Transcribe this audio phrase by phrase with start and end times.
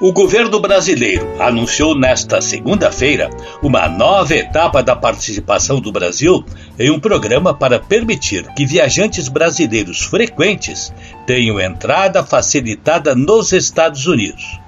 [0.00, 3.28] O governo brasileiro anunciou nesta segunda-feira
[3.62, 6.42] uma nova etapa da participação do Brasil
[6.78, 10.90] em um programa para permitir que viajantes brasileiros frequentes
[11.26, 14.58] tenham entrada facilitada nos Estados Unidos.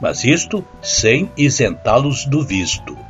[0.00, 3.05] Mas isto sem isentá-los do visto.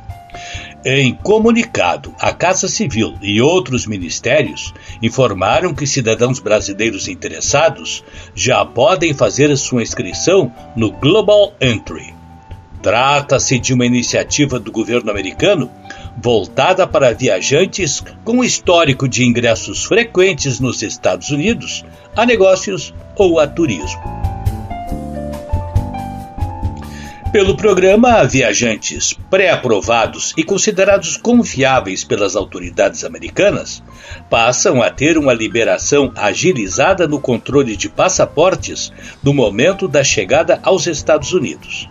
[0.85, 8.03] Em comunicado, a Casa Civil e outros ministérios informaram que cidadãos brasileiros interessados
[8.35, 12.13] já podem fazer sua inscrição no Global Entry.
[12.81, 15.69] Trata-se de uma iniciativa do governo americano
[16.15, 21.83] voltada para viajantes com histórico de ingressos frequentes nos Estados Unidos,
[22.15, 24.26] a negócios ou a turismo.
[27.31, 33.83] Pelo programa, viajantes pré-aprovados e considerados confiáveis pelas autoridades americanas
[34.29, 40.87] passam a ter uma liberação agilizada no controle de passaportes no momento da chegada aos
[40.87, 41.89] Estados Unidos.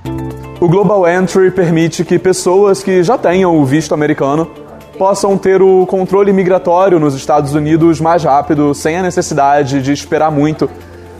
[0.58, 4.50] O Global Entry permite que pessoas que já tenham o visto americano
[4.97, 10.32] possam ter o controle migratório nos Estados Unidos mais rápido, sem a necessidade de esperar
[10.32, 10.69] muito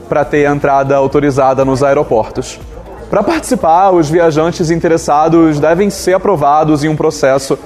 [0.09, 2.59] para ter a entrada autorizada nos aeroportos.
[3.09, 7.57] Para participar, os viajantes interessados devem ser aprovados em um processo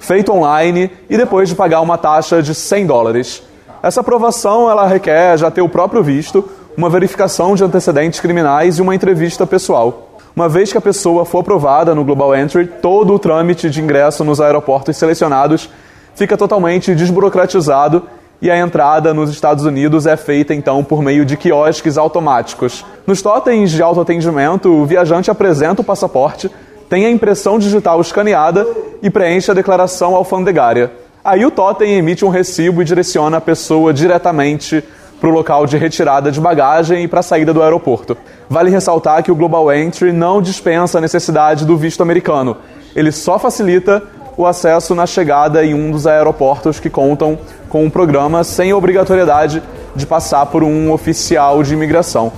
[0.00, 3.42] feito online e depois de pagar uma taxa de 100 dólares.
[3.80, 8.82] Essa aprovação ela requer já ter o próprio visto, uma verificação de antecedentes criminais e
[8.82, 10.18] uma entrevista pessoal.
[10.34, 14.24] Uma vez que a pessoa for aprovada no Global Entry, todo o trâmite de ingresso
[14.24, 15.70] nos aeroportos selecionados
[16.16, 18.02] fica totalmente desburocratizado
[18.40, 22.84] e a entrada nos Estados Unidos é feita então por meio de quiosques automáticos.
[23.06, 26.50] Nos totens de autoatendimento, o viajante apresenta o passaporte,
[26.88, 28.66] tem a impressão digital escaneada
[29.02, 30.92] e preenche a declaração alfandegária.
[31.24, 34.82] Aí o totem emite um recibo e direciona a pessoa diretamente
[35.20, 38.16] para o local de retirada de bagagem e para a saída do aeroporto.
[38.48, 42.56] Vale ressaltar que o Global Entry não dispensa a necessidade do visto americano.
[42.94, 44.02] Ele só facilita
[44.38, 47.36] o acesso na chegada em um dos aeroportos que contam
[47.68, 49.60] com um programa sem obrigatoriedade
[49.96, 52.32] de passar por um oficial de imigração.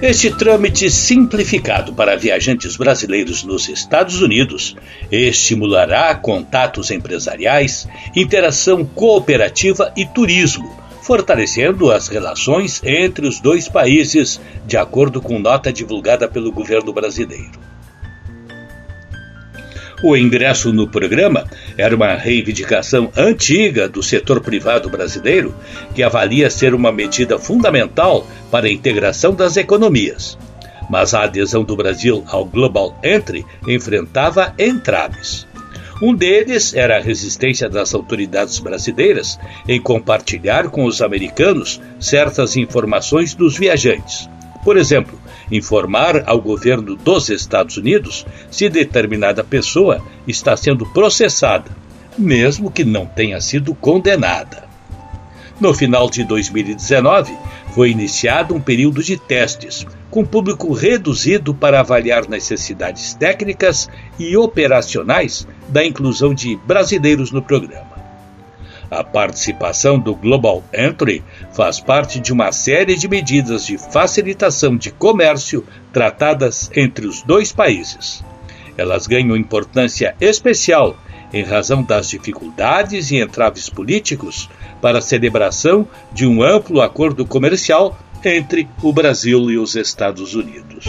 [0.00, 4.74] Este trâmite simplificado para viajantes brasileiros nos Estados Unidos
[5.12, 14.76] estimulará contatos empresariais, interação cooperativa e turismo fortalecendo as relações entre os dois países, de
[14.76, 17.58] acordo com nota divulgada pelo governo brasileiro.
[20.02, 21.46] O ingresso no programa
[21.78, 25.54] era uma reivindicação antiga do setor privado brasileiro,
[25.94, 30.36] que avalia ser uma medida fundamental para a integração das economias.
[30.90, 35.47] Mas a adesão do Brasil ao Global Entry enfrentava entraves.
[36.00, 43.34] Um deles era a resistência das autoridades brasileiras em compartilhar com os americanos certas informações
[43.34, 44.28] dos viajantes.
[44.62, 45.18] Por exemplo,
[45.50, 51.70] informar ao governo dos Estados Unidos se determinada pessoa está sendo processada,
[52.16, 54.68] mesmo que não tenha sido condenada.
[55.60, 57.36] No final de 2019,
[57.78, 65.46] foi iniciado um período de testes, com público reduzido para avaliar necessidades técnicas e operacionais
[65.68, 67.96] da inclusão de brasileiros no programa.
[68.90, 71.22] A participação do Global Entry
[71.52, 77.52] faz parte de uma série de medidas de facilitação de comércio tratadas entre os dois
[77.52, 78.24] países.
[78.76, 80.96] Elas ganham importância especial
[81.32, 84.48] em razão das dificuldades e entraves políticos
[84.80, 90.86] para a celebração de um amplo acordo comercial entre o Brasil e os Estados Unidos.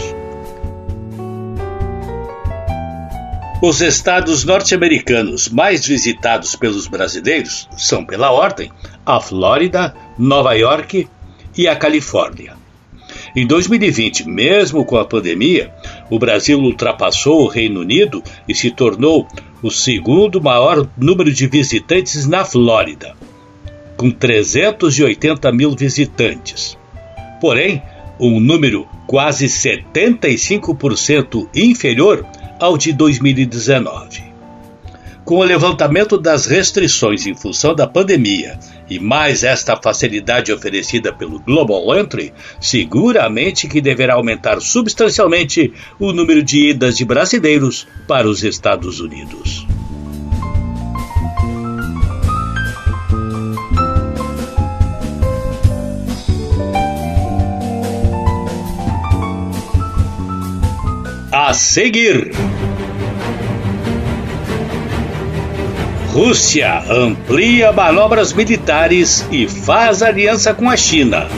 [3.62, 8.72] Os estados norte-americanos mais visitados pelos brasileiros são, pela ordem,
[9.04, 11.06] a Flórida, Nova York
[11.56, 12.59] e a Califórnia.
[13.34, 15.72] Em 2020, mesmo com a pandemia,
[16.10, 19.26] o Brasil ultrapassou o Reino Unido e se tornou
[19.62, 23.14] o segundo maior número de visitantes na Flórida,
[23.96, 26.76] com 380 mil visitantes.
[27.40, 27.80] Porém,
[28.18, 32.26] um número quase 75% inferior
[32.58, 34.28] ao de 2019.
[35.24, 38.58] Com o levantamento das restrições em função da pandemia
[38.90, 46.42] e mais esta facilidade oferecida pelo Global Entry, seguramente que deverá aumentar substancialmente o número
[46.42, 49.66] de idas de brasileiros para os Estados Unidos.
[61.32, 62.32] A seguir.
[66.12, 71.28] Rússia amplia manobras militares e faz aliança com a China.